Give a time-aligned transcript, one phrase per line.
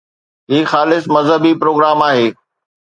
[0.51, 2.27] هي خالص مذهبي پروگرام آهي